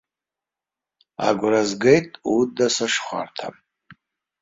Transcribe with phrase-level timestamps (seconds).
[1.27, 3.55] Агәра згеит уда сышхәарҭам!